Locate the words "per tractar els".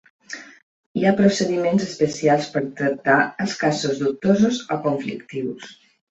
2.55-3.53